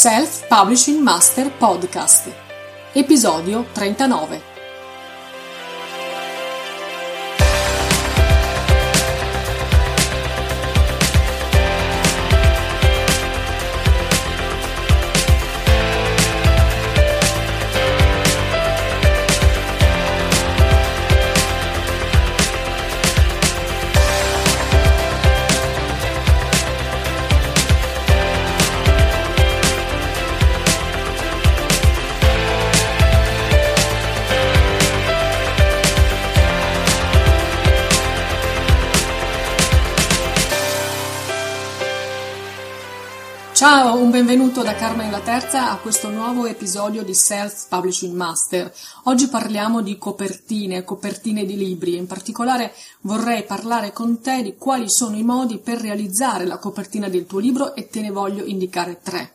[0.00, 2.32] Self Publishing Master Podcast,
[2.94, 4.49] episodio 39.
[43.60, 48.72] Ciao, un benvenuto da Carmen la Terza a questo nuovo episodio di Self Publishing Master.
[49.02, 51.96] Oggi parliamo di copertine, copertine di libri.
[51.96, 52.72] In particolare
[53.02, 57.38] vorrei parlare con te di quali sono i modi per realizzare la copertina del tuo
[57.38, 59.34] libro e te ne voglio indicare tre.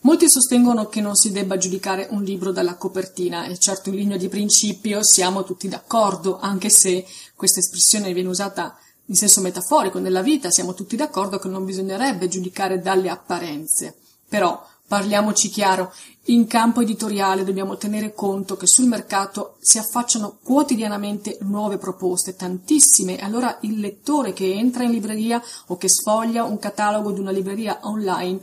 [0.00, 4.16] Molti sostengono che non si debba giudicare un libro dalla copertina e certo in linea
[4.16, 8.76] di principio siamo tutti d'accordo, anche se questa espressione viene usata
[9.10, 13.96] in senso metaforico, nella vita siamo tutti d'accordo che non bisognerebbe giudicare dalle apparenze.
[14.28, 15.92] Però, parliamoci chiaro,
[16.26, 23.18] in campo editoriale dobbiamo tenere conto che sul mercato si affacciano quotidianamente nuove proposte, tantissime,
[23.18, 27.80] allora il lettore che entra in libreria o che sfoglia un catalogo di una libreria
[27.82, 28.40] online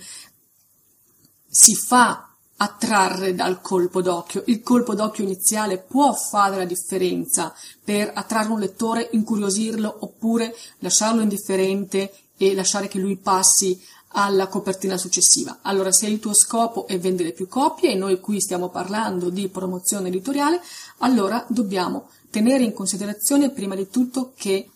[1.50, 2.27] si fa
[2.58, 4.44] attrarre dal colpo d'occhio.
[4.48, 7.54] Il colpo d'occhio iniziale può fare la differenza
[7.84, 13.80] per attrarre un lettore, incuriosirlo oppure lasciarlo indifferente e lasciare che lui passi
[14.10, 15.60] alla copertina successiva.
[15.62, 19.48] Allora, se il tuo scopo è vendere più copie e noi qui stiamo parlando di
[19.50, 20.62] promozione editoriale,
[21.00, 24.70] allora dobbiamo tenere in considerazione prima di tutto che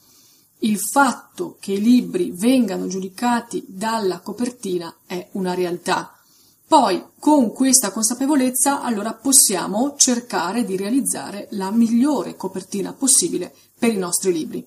[0.64, 6.21] il fatto che i libri vengano giudicati dalla copertina è una realtà
[6.72, 13.98] poi, con questa consapevolezza, allora possiamo cercare di realizzare la migliore copertina possibile per i
[13.98, 14.66] nostri libri.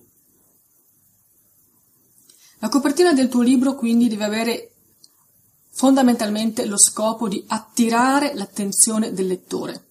[2.59, 4.73] La copertina del tuo libro quindi deve avere
[5.71, 9.87] fondamentalmente lo scopo di attirare l'attenzione del lettore.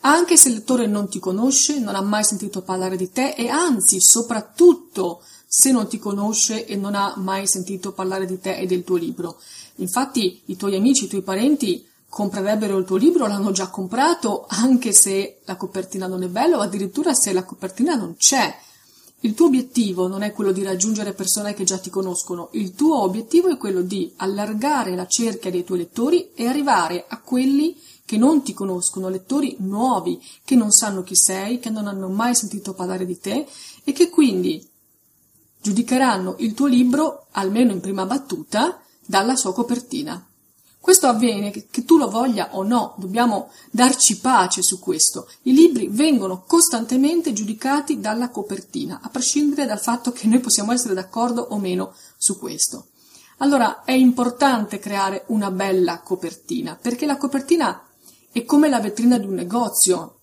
[0.00, 3.50] Anche se il lettore non ti conosce, non ha mai sentito parlare di te e
[3.50, 8.66] anzi, soprattutto se non ti conosce e non ha mai sentito parlare di te e
[8.66, 9.40] del tuo libro.
[9.76, 14.92] Infatti i tuoi amici, i tuoi parenti comprerebbero il tuo libro, l'hanno già comprato, anche
[14.92, 18.54] se la copertina non è bella o addirittura se la copertina non c'è.
[19.20, 23.02] Il tuo obiettivo non è quello di raggiungere persone che già ti conoscono, il tuo
[23.02, 28.16] obiettivo è quello di allargare la cerchia dei tuoi lettori e arrivare a quelli che
[28.16, 32.74] non ti conoscono, lettori nuovi, che non sanno chi sei, che non hanno mai sentito
[32.74, 33.46] parlare di te
[33.84, 34.66] e che quindi
[35.68, 40.24] giudicheranno il tuo libro, almeno in prima battuta, dalla sua copertina.
[40.80, 45.28] Questo avviene che tu lo voglia o no, dobbiamo darci pace su questo.
[45.42, 50.94] I libri vengono costantemente giudicati dalla copertina, a prescindere dal fatto che noi possiamo essere
[50.94, 52.86] d'accordo o meno su questo.
[53.38, 57.82] Allora è importante creare una bella copertina, perché la copertina
[58.32, 60.17] è come la vetrina di un negozio,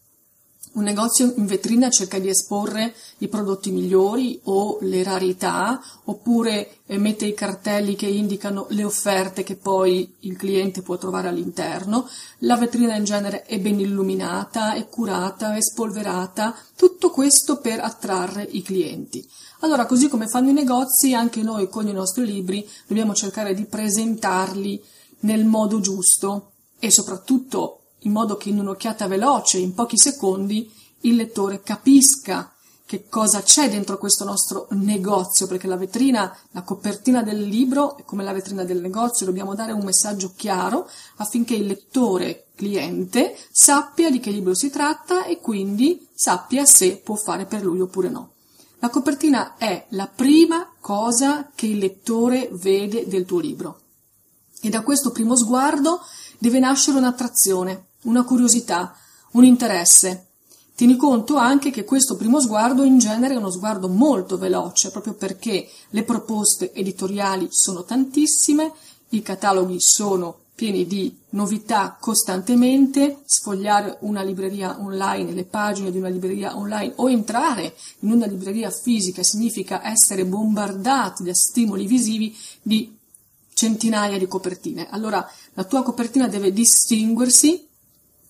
[0.76, 6.98] un negozio in vetrina cerca di esporre i prodotti migliori o le rarità, oppure eh,
[6.98, 12.08] mette i cartelli che indicano le offerte che poi il cliente può trovare all'interno.
[12.40, 18.48] La vetrina in genere è ben illuminata, è curata, è spolverata, tutto questo per attrarre
[18.52, 19.26] i clienti.
[19.60, 23.66] Allora, così come fanno i negozi, anche noi con i nostri libri dobbiamo cercare di
[23.66, 24.84] presentarli
[25.20, 30.72] nel modo giusto e soprattutto in modo che in un'occhiata veloce, in pochi secondi,
[31.02, 32.50] il lettore capisca
[32.86, 38.24] che cosa c'è dentro questo nostro negozio, perché la vetrina, la copertina del libro come
[38.24, 40.88] la vetrina del negozio, dobbiamo dare un messaggio chiaro
[41.18, 47.16] affinché il lettore cliente sappia di che libro si tratta e quindi sappia se può
[47.16, 48.34] fare per lui oppure no.
[48.80, 53.80] La copertina è la prima cosa che il lettore vede del tuo libro
[54.62, 56.02] e da questo primo sguardo
[56.38, 58.96] deve nascere un'attrazione, una curiosità,
[59.32, 60.26] un interesse,
[60.76, 65.14] Tieni conto anche che questo primo sguardo in genere è uno sguardo molto veloce, proprio
[65.14, 68.74] perché le proposte editoriali sono tantissime,
[69.10, 76.10] i cataloghi sono pieni di novità costantemente, sfogliare una libreria online, le pagine di una
[76.10, 82.94] libreria online o entrare in una libreria fisica significa essere bombardati da stimoli visivi di
[83.54, 84.90] centinaia di copertine.
[84.90, 87.65] Allora la tua copertina deve distinguersi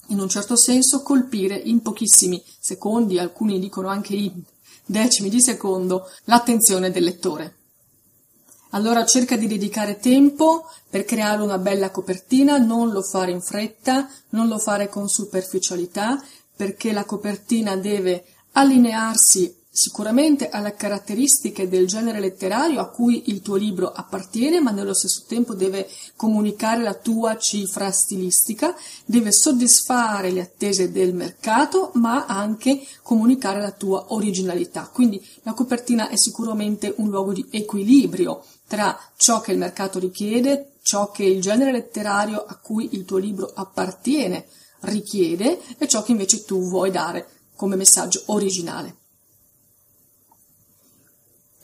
[0.07, 4.41] in un certo senso colpire in pochissimi secondi, alcuni dicono anche in
[4.85, 7.55] decimi di secondo, l'attenzione del lettore.
[8.71, 14.09] Allora cerca di dedicare tempo per creare una bella copertina, non lo fare in fretta,
[14.29, 16.21] non lo fare con superficialità,
[16.55, 23.55] perché la copertina deve allinearsi sicuramente alle caratteristiche del genere letterario a cui il tuo
[23.55, 28.73] libro appartiene, ma nello stesso tempo deve comunicare la tua cifra stilistica,
[29.03, 34.89] deve soddisfare le attese del mercato, ma anche comunicare la tua originalità.
[34.91, 40.75] Quindi la copertina è sicuramente un luogo di equilibrio tra ciò che il mercato richiede,
[40.83, 44.45] ciò che il genere letterario a cui il tuo libro appartiene
[44.81, 49.03] richiede e ciò che invece tu vuoi dare come messaggio originale.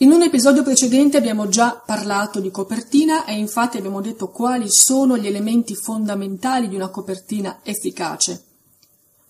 [0.01, 5.15] In un episodio precedente abbiamo già parlato di copertina e infatti abbiamo detto quali sono
[5.15, 8.45] gli elementi fondamentali di una copertina efficace.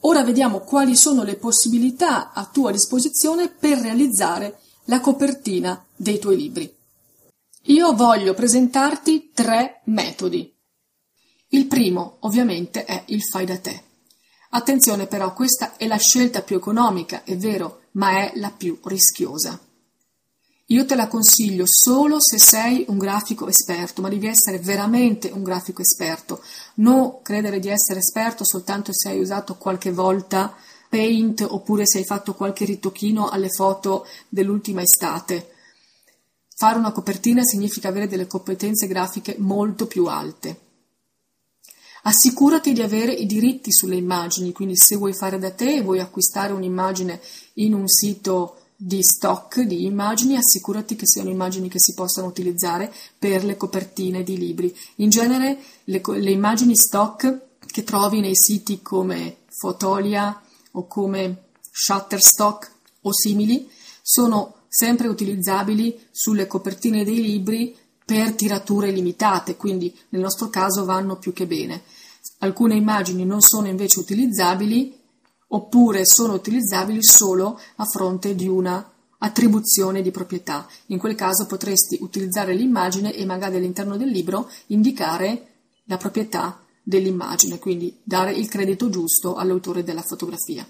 [0.04, 6.38] Ora vediamo quali sono le possibilità a tua disposizione per realizzare la copertina dei tuoi
[6.38, 6.74] libri.
[7.64, 10.56] Io voglio presentarti tre metodi.
[11.50, 13.84] Il primo, ovviamente, è il fai da te.
[14.52, 19.60] Attenzione però, questa è la scelta più economica, è vero, ma è la più rischiosa.
[20.72, 25.44] Io te la consiglio solo se sei un grafico esperto, ma devi essere veramente un
[25.44, 26.42] grafico esperto.
[26.76, 30.56] Non credere di essere esperto soltanto se hai usato qualche volta
[30.88, 35.52] Paint oppure se hai fatto qualche ritocchino alle foto dell'ultima estate.
[36.56, 40.60] Fare una copertina significa avere delle competenze grafiche molto più alte.
[42.04, 46.00] Assicurati di avere i diritti sulle immagini, quindi se vuoi fare da te e vuoi
[46.00, 47.20] acquistare un'immagine
[47.56, 52.92] in un sito di stock di immagini, assicurati che siano immagini che si possano utilizzare
[53.20, 54.76] per le copertine di libri.
[54.96, 60.42] In genere le, le immagini stock che trovi nei siti come Fotolia
[60.72, 63.70] o come Shutterstock o simili
[64.02, 71.18] sono sempre utilizzabili sulle copertine dei libri per tirature limitate, quindi nel nostro caso vanno
[71.18, 71.84] più che bene.
[72.40, 75.01] Alcune immagini non sono invece utilizzabili
[75.54, 78.92] oppure sono utilizzabili solo a fronte di una
[79.24, 80.68] attribuzione di proprietà.
[80.88, 85.48] In quel caso potresti utilizzare l'immagine e magari all'interno del libro indicare
[85.86, 90.68] la proprietà dell'immagine, quindi dare il credito giusto all'autore della fotografia.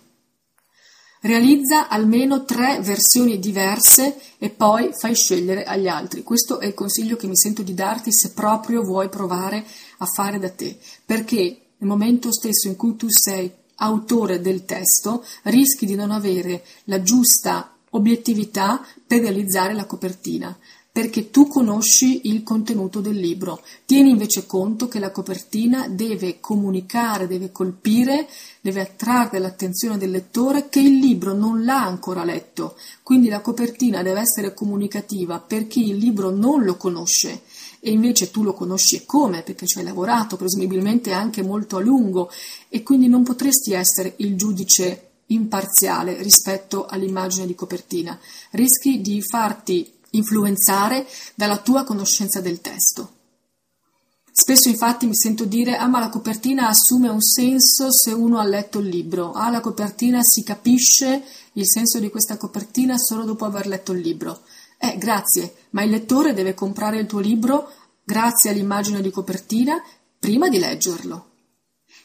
[1.23, 6.23] Realizza almeno tre versioni diverse e poi fai scegliere agli altri.
[6.23, 9.63] Questo è il consiglio che mi sento di darti se proprio vuoi provare
[9.99, 11.37] a fare da te, perché
[11.77, 13.51] nel momento stesso in cui tu sei
[13.81, 20.57] autore del testo, rischi di non avere la giusta obiettività per realizzare la copertina,
[20.91, 23.61] perché tu conosci il contenuto del libro.
[23.85, 28.27] Tieni invece conto che la copertina deve comunicare, deve colpire,
[28.59, 32.75] deve attrarre l'attenzione del lettore che il libro non l'ha ancora letto.
[33.03, 37.41] Quindi la copertina deve essere comunicativa per chi il libro non lo conosce
[37.83, 42.29] e invece tu lo conosci come, perché ci hai lavorato presumibilmente anche molto a lungo
[42.69, 48.17] e quindi non potresti essere il giudice imparziale rispetto all'immagine di copertina.
[48.51, 53.19] Rischi di farti influenzare dalla tua conoscenza del testo.
[54.33, 58.45] Spesso infatti mi sento dire ah ma la copertina assume un senso se uno ha
[58.45, 61.21] letto il libro, ah la copertina si capisce
[61.53, 64.41] il senso di questa copertina solo dopo aver letto il libro.
[64.83, 67.71] Eh, grazie, ma il lettore deve comprare il tuo libro
[68.03, 69.79] grazie all'immagine di copertina
[70.17, 71.27] prima di leggerlo.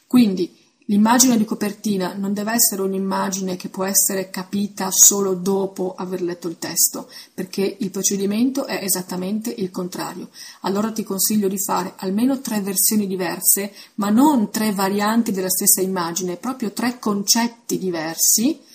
[0.05, 0.55] Quindi
[0.85, 6.47] l'immagine di copertina non deve essere un'immagine che può essere capita solo dopo aver letto
[6.47, 10.29] il testo, perché il procedimento è esattamente il contrario.
[10.61, 15.81] Allora ti consiglio di fare almeno tre versioni diverse, ma non tre varianti della stessa
[15.81, 18.65] immagine, proprio tre concetti diversi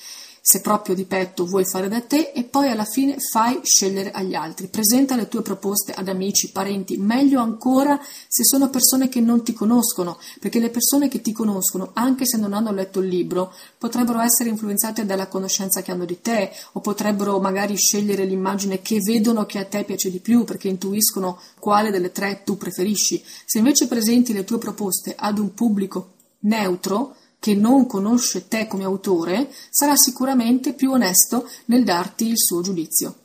[0.44, 4.34] se proprio di petto vuoi fare da te e poi alla fine fai scegliere agli
[4.34, 4.66] altri.
[4.66, 9.52] Presenta le tue proposte ad amici, parenti, meglio ancora se sono persone che non ti
[9.52, 14.18] conoscono, perché le persone che ti conoscono, anche se non hanno letto il libro, potrebbero
[14.18, 19.46] essere influenzate dalla conoscenza che hanno di te o potrebbero magari scegliere l'immagine che vedono
[19.46, 23.22] che a te piace di più perché intuiscono quale delle tre tu preferisci.
[23.44, 28.84] Se invece presenti le tue proposte ad un pubblico neutro, che non conosce te come
[28.84, 33.16] autore sarà sicuramente più onesto nel darti il suo giudizio.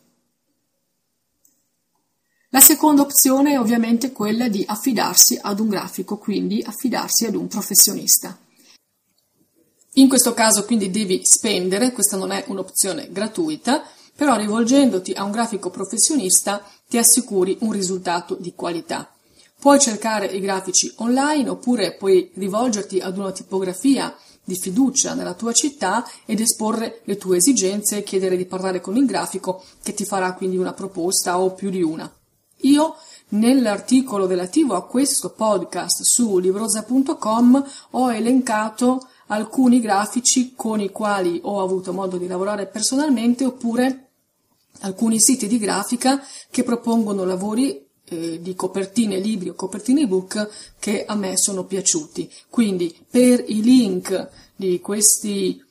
[2.50, 7.48] La seconda opzione è ovviamente quella di affidarsi ad un grafico, quindi affidarsi ad un
[7.48, 8.36] professionista.
[9.94, 13.84] In questo caso quindi devi spendere, questa non è un'opzione gratuita,
[14.16, 19.12] però rivolgendoti a un grafico professionista ti assicuri un risultato di qualità.
[19.60, 25.52] Puoi cercare i grafici online oppure puoi rivolgerti ad una tipografia di fiducia nella tua
[25.52, 30.06] città ed esporre le tue esigenze e chiedere di parlare con il grafico che ti
[30.06, 32.10] farà quindi una proposta o più di una.
[32.62, 32.96] Io
[33.30, 41.62] nell'articolo relativo a questo podcast su librosa.com ho elencato alcuni grafici con i quali ho
[41.62, 44.12] avuto modo di lavorare personalmente oppure
[44.82, 50.50] alcuni siti di grafica che propongono lavori eh, di copertine libri o copertine ebook
[50.80, 52.32] che a me sono piaciuti.
[52.50, 55.62] Quindi per i link di questi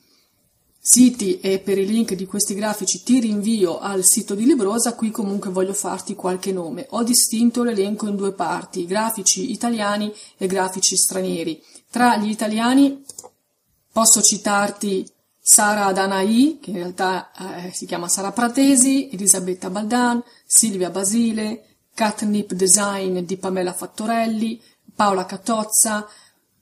[0.88, 5.10] siti e per i link di questi grafici ti rinvio al sito di Librosa, qui
[5.10, 6.86] comunque voglio farti qualche nome.
[6.90, 11.60] Ho distinto l'elenco in due parti, grafici italiani e grafici stranieri.
[11.90, 13.02] Tra gli italiani
[13.90, 20.90] posso citarti Sara Danai, che in realtà eh, si chiama Sara Pratesi, Elisabetta Baldan, Silvia
[20.90, 24.60] Basile, Catnip Design di Pamela Fattorelli,
[24.94, 26.06] Paola Catozza,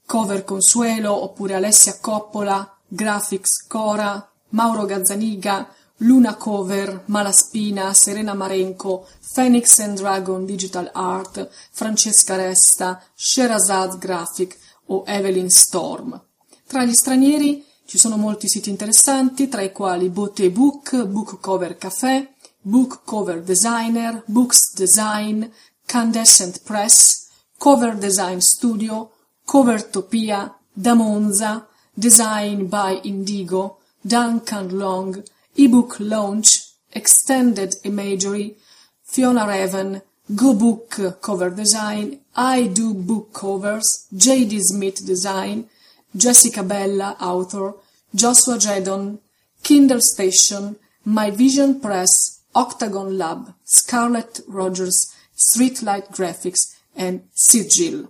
[0.07, 9.81] Cover Consuelo oppure Alessia Coppola, Graphics Cora, Mauro Gazzaniga, Luna Cover, Malaspina, Serena Marenco, Phoenix
[9.81, 16.23] and Dragon Digital Art, Francesca Resta, Sherazad Graphic o Evelyn Storm.
[16.65, 21.77] Tra gli stranieri ci sono molti siti interessanti, tra i quali Botte Book, Book Cover
[21.77, 22.34] Café,
[22.65, 25.53] Book Cover Designer, Books Design,
[25.87, 29.11] Candescent Press, Cover Design Studio,
[29.47, 31.67] Covertopia, Da Monza,
[31.97, 35.23] Design by Indigo, Duncan Long,
[35.57, 38.57] eBook Launch, Extended Imagery,
[39.05, 40.01] Fiona Raven,
[40.35, 44.59] Go Book Cover Design, I Do Book Covers, J.D.
[44.61, 45.69] Smith Design,
[46.17, 47.75] Jessica Bella, author,
[48.15, 49.19] Joshua Jedon,
[49.63, 58.09] Kindle Station, My Vision Press, Octagon Lab, Scarlett Rogers, Streetlight Graphics e Sigil.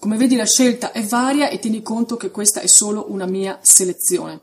[0.00, 3.58] Come vedi la scelta è varia e tieni conto che questa è solo una mia
[3.62, 4.42] selezione.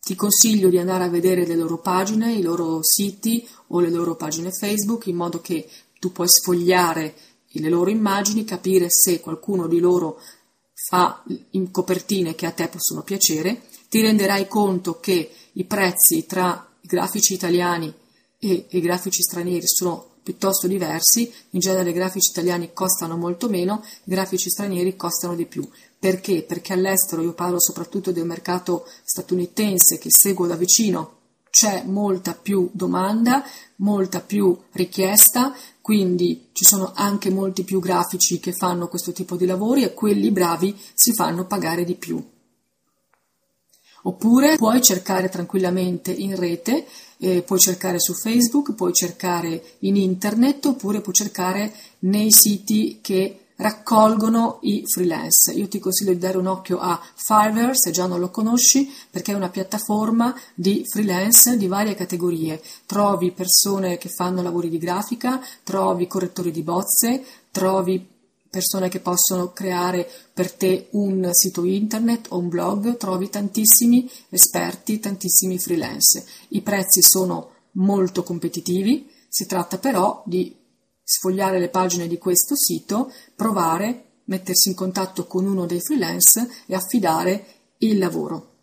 [0.00, 4.16] Ti consiglio di andare a vedere le loro pagine, i loro siti o le loro
[4.16, 7.14] pagine Facebook in modo che tu puoi sfogliare
[7.48, 10.20] le loro immagini, capire se qualcuno di loro
[10.74, 16.66] fa in copertine che a te possono piacere, ti renderai conto che i prezzi tra
[16.80, 17.92] i grafici italiani
[18.38, 23.84] e i grafici stranieri sono piuttosto diversi, in genere i grafici italiani costano molto meno,
[24.04, 25.68] i grafici stranieri costano di più.
[25.98, 26.42] Perché?
[26.42, 31.18] Perché all'estero, io parlo soprattutto del mercato statunitense che seguo da vicino,
[31.50, 33.44] c'è molta più domanda,
[33.76, 39.46] molta più richiesta, quindi ci sono anche molti più grafici che fanno questo tipo di
[39.46, 42.32] lavori e quelli bravi si fanno pagare di più.
[44.06, 46.86] Oppure puoi cercare tranquillamente in rete,
[47.18, 53.38] eh, puoi cercare su Facebook, puoi cercare in internet oppure puoi cercare nei siti che
[53.56, 55.52] raccolgono i freelance.
[55.52, 59.32] Io ti consiglio di dare un occhio a Fiverr se già non lo conosci perché
[59.32, 62.60] è una piattaforma di freelance di varie categorie.
[62.84, 68.12] Trovi persone che fanno lavori di grafica, trovi correttori di bozze, trovi
[68.54, 75.00] persone che possono creare per te un sito internet o un blog, trovi tantissimi esperti,
[75.00, 76.24] tantissimi freelance.
[76.50, 80.56] I prezzi sono molto competitivi, si tratta però di
[81.02, 86.76] sfogliare le pagine di questo sito, provare, mettersi in contatto con uno dei freelance e
[86.76, 87.46] affidare
[87.78, 88.53] il lavoro.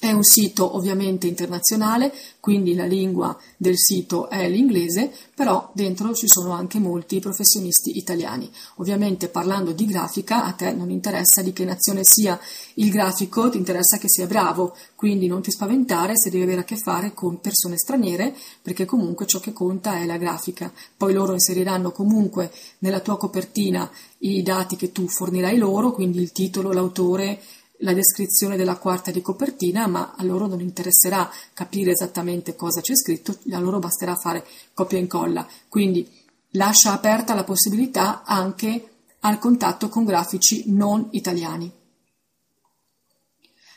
[0.00, 6.28] È un sito ovviamente internazionale, quindi la lingua del sito è l'inglese, però dentro ci
[6.28, 8.48] sono anche molti professionisti italiani.
[8.76, 12.38] Ovviamente parlando di grafica, a te non interessa di che nazione sia
[12.74, 16.64] il grafico, ti interessa che sia bravo, quindi non ti spaventare se devi avere a
[16.64, 20.72] che fare con persone straniere, perché comunque ciò che conta è la grafica.
[20.96, 26.30] Poi loro inseriranno comunque nella tua copertina i dati che tu fornirai loro, quindi il
[26.30, 27.40] titolo, l'autore,
[27.78, 32.96] la descrizione della quarta di copertina, ma a loro non interesserà capire esattamente cosa c'è
[32.96, 34.44] scritto, a loro basterà fare
[34.74, 35.46] copia e incolla.
[35.68, 36.08] Quindi
[36.52, 38.88] lascia aperta la possibilità anche
[39.20, 41.72] al contatto con grafici non italiani.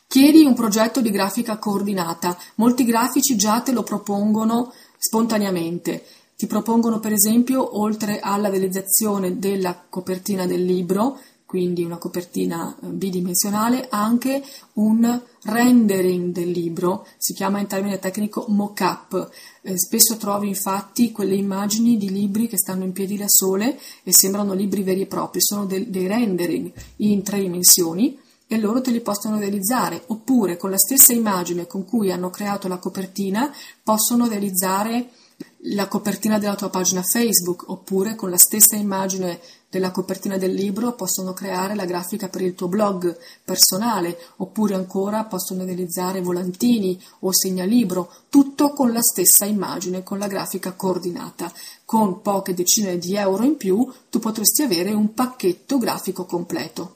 [0.08, 2.38] Chiedi un progetto di grafica coordinata.
[2.56, 6.04] Molti grafici già te lo propongono spontaneamente.
[6.36, 11.20] Ti propongono per esempio, oltre alla realizzazione della copertina del libro,
[11.52, 14.42] quindi una copertina eh, bidimensionale, anche
[14.76, 19.30] un rendering del libro, si chiama in termine tecnico mock-up.
[19.62, 24.14] Eh, spesso trovi infatti quelle immagini di libri che stanno in piedi da sole e
[24.14, 28.18] sembrano libri veri e propri, sono de- dei rendering in tre dimensioni
[28.48, 32.70] e loro te li possono realizzare, oppure con la stessa immagine con cui hanno creato
[32.70, 33.54] la copertina
[33.84, 35.10] possono realizzare
[35.66, 39.40] la copertina della tua pagina Facebook, oppure con la stessa immagine
[39.70, 45.24] della copertina del libro possono creare la grafica per il tuo blog personale, oppure ancora
[45.26, 51.52] possono realizzare volantini o segnalibro, tutto con la stessa immagine, con la grafica coordinata.
[51.86, 56.96] Con poche decine di euro in più tu potresti avere un pacchetto grafico completo.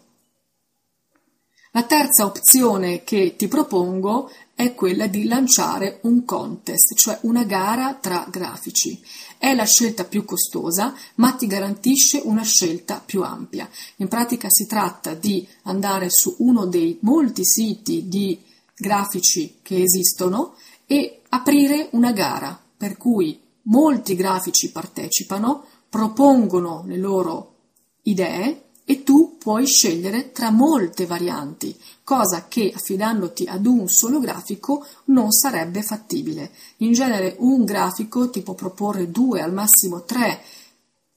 [1.71, 7.93] La terza opzione che ti propongo è quella di lanciare un contest, cioè una gara
[7.95, 8.99] tra grafici.
[9.37, 13.69] È la scelta più costosa, ma ti garantisce una scelta più ampia.
[13.97, 18.41] In pratica si tratta di andare su uno dei molti siti di
[18.73, 20.55] grafici che esistono
[20.87, 27.55] e aprire una gara per cui molti grafici partecipano, propongono le loro
[28.03, 34.85] idee e tu puoi scegliere tra molte varianti, cosa che affidandoti ad un solo grafico
[35.05, 36.51] non sarebbe fattibile.
[36.77, 40.41] In genere un grafico ti può proporre due, al massimo tre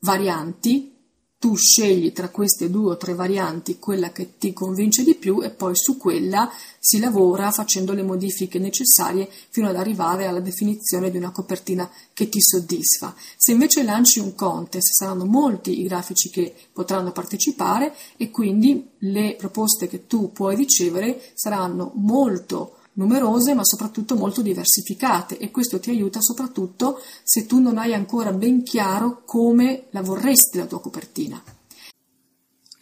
[0.01, 0.98] varianti
[1.39, 5.51] tu scegli tra queste due o tre varianti quella che ti convince di più e
[5.51, 11.17] poi su quella si lavora facendo le modifiche necessarie fino ad arrivare alla definizione di
[11.17, 13.15] una copertina che ti soddisfa.
[13.37, 19.37] Se invece lanci un contest saranno molti i grafici che potranno partecipare e quindi le
[19.39, 25.91] proposte che tu puoi ricevere saranno molto numerose ma soprattutto molto diversificate e questo ti
[25.91, 31.43] aiuta soprattutto se tu non hai ancora ben chiaro come la vorresti la tua copertina.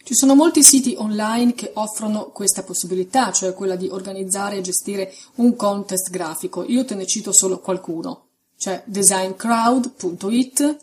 [0.07, 5.13] Ci sono molti siti online che offrono questa possibilità, cioè quella di organizzare e gestire
[5.35, 6.63] un contest grafico.
[6.63, 10.77] Io te ne cito solo qualcuno, cioè designcrowd.it,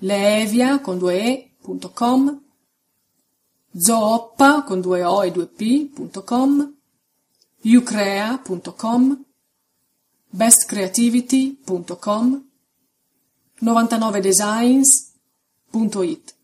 [0.00, 2.42] leevia con due e.com,
[3.78, 6.77] zooppa con due o e due p.com,
[7.62, 9.24] ucrea.com,
[10.30, 12.48] bestcreativity.com,
[13.60, 16.36] 99designs.it.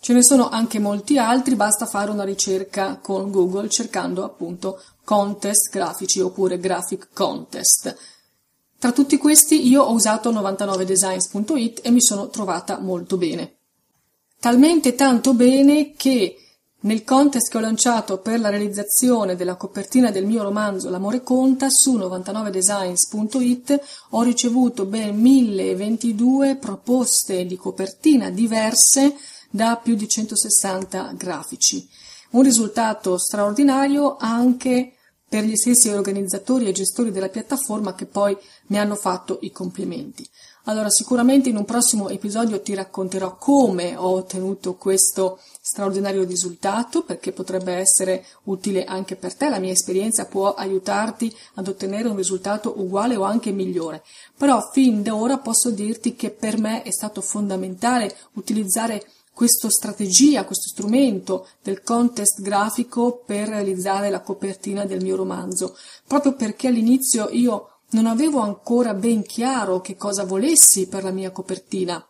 [0.00, 5.70] Ce ne sono anche molti altri, basta fare una ricerca con Google cercando appunto contest
[5.70, 7.96] grafici oppure graphic contest.
[8.78, 13.58] Tra tutti questi io ho usato 99designs.it e mi sono trovata molto bene.
[14.40, 16.36] Talmente tanto bene che
[16.82, 21.68] nel contest che ho lanciato per la realizzazione della copertina del mio romanzo L'amore conta
[21.68, 29.14] su 99designs.it ho ricevuto ben 1022 proposte di copertina diverse
[29.50, 31.86] da più di 160 grafici.
[32.30, 34.94] Un risultato straordinario anche
[35.28, 40.28] per gli stessi organizzatori e gestori della piattaforma che poi mi hanno fatto i complimenti.
[40.66, 47.32] Allora, sicuramente in un prossimo episodio ti racconterò come ho ottenuto questo straordinario risultato, perché
[47.32, 49.48] potrebbe essere utile anche per te.
[49.48, 54.04] La mia esperienza può aiutarti ad ottenere un risultato uguale o anche migliore.
[54.36, 60.44] Però fin da ora posso dirti che per me è stato fondamentale utilizzare questa strategia,
[60.44, 67.28] questo strumento del contest grafico per realizzare la copertina del mio romanzo, proprio perché all'inizio
[67.30, 72.04] io non avevo ancora ben chiaro che cosa volessi per la mia copertina.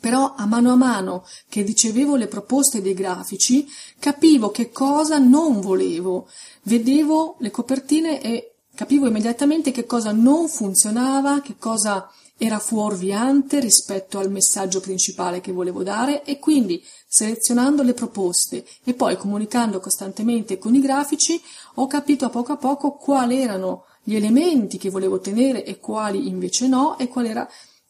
[0.00, 3.66] Però a mano a mano che ricevevo le proposte dei grafici,
[3.98, 6.28] capivo che cosa non volevo.
[6.62, 14.18] Vedevo le copertine e capivo immediatamente che cosa non funzionava, che cosa era fuorviante rispetto
[14.18, 20.58] al messaggio principale che volevo dare e quindi selezionando le proposte e poi comunicando costantemente
[20.58, 21.40] con i grafici
[21.76, 26.28] ho capito a poco a poco quali erano gli elementi che volevo tenere e quali
[26.28, 27.48] invece no, e qual era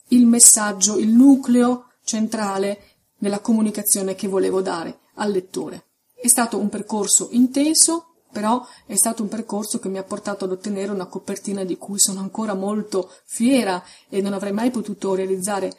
[0.09, 2.81] il messaggio, il nucleo centrale
[3.19, 5.85] nella comunicazione che volevo dare al lettore.
[6.15, 10.53] È stato un percorso intenso, però è stato un percorso che mi ha portato ad
[10.53, 15.71] ottenere una copertina di cui sono ancora molto fiera e non avrei mai potuto realizzare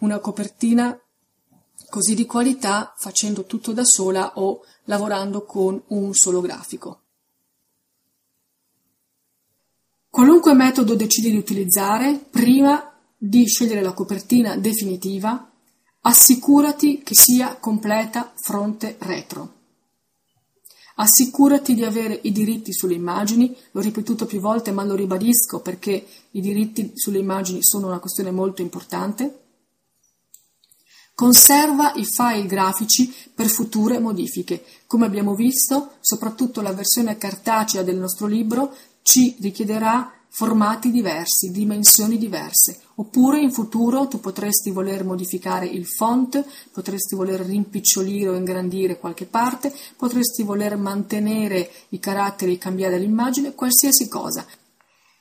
[0.00, 0.98] una copertina
[1.88, 7.00] così di qualità facendo tutto da sola o lavorando con un solo grafico.
[10.16, 15.52] Qualunque metodo decidi di utilizzare, prima di scegliere la copertina definitiva,
[16.00, 19.52] assicurati che sia completa fronte retro.
[20.94, 26.06] Assicurati di avere i diritti sulle immagini, l'ho ripetuto più volte ma lo ribadisco perché
[26.30, 29.40] i diritti sulle immagini sono una questione molto importante.
[31.14, 34.64] Conserva i file grafici per future modifiche.
[34.86, 38.74] Come abbiamo visto, soprattutto la versione cartacea del nostro libro
[39.06, 46.44] ci richiederà formati diversi, dimensioni diverse, oppure in futuro tu potresti voler modificare il font,
[46.72, 53.54] potresti voler rimpicciolire o ingrandire qualche parte, potresti voler mantenere i caratteri e cambiare l'immagine,
[53.54, 54.44] qualsiasi cosa.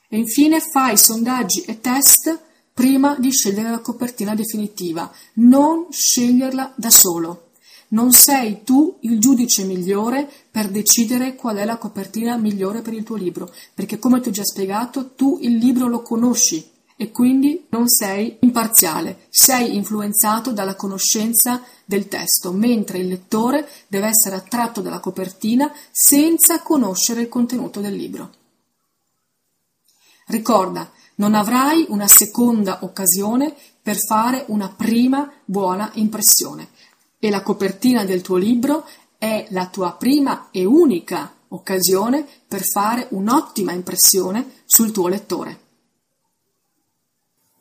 [0.09, 2.41] E infine fai sondaggi e test
[2.73, 7.44] prima di scegliere la copertina definitiva, non sceglierla da solo.
[7.87, 13.03] Non sei tu il giudice migliore per decidere qual è la copertina migliore per il
[13.03, 17.65] tuo libro, perché come ti ho già spiegato, tu il libro lo conosci e quindi
[17.69, 24.81] non sei imparziale, sei influenzato dalla conoscenza del testo, mentre il lettore deve essere attratto
[24.81, 28.31] dalla copertina senza conoscere il contenuto del libro.
[30.27, 36.69] Ricorda, non avrai una seconda occasione per fare una prima buona impressione
[37.25, 38.85] e la copertina del tuo libro
[39.17, 45.63] è la tua prima e unica occasione per fare un'ottima impressione sul tuo lettore.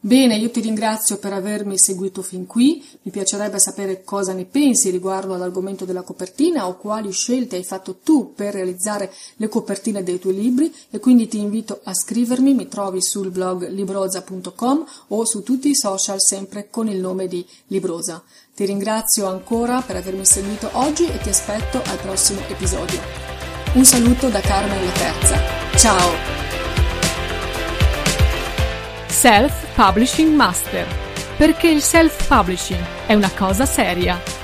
[0.07, 4.91] Bene, io ti ringrazio per avermi seguito fin qui, mi piacerebbe sapere cosa ne pensi
[4.91, 10.19] riguardo all'argomento della copertina o quali scelte hai fatto tu per realizzare le copertine dei
[10.19, 15.43] tuoi libri e quindi ti invito a scrivermi, mi trovi sul blog libroza.com o su
[15.43, 18.23] tutti i social sempre con il nome di Librosa.
[18.55, 23.01] Ti ringrazio ancora per avermi seguito oggi e ti aspetto al prossimo episodio.
[23.73, 25.41] Un saluto da Carmen La Terza.
[25.75, 26.13] Ciao!
[29.09, 30.87] Self Publishing Master,
[31.37, 34.44] perché il self publishing è una cosa seria.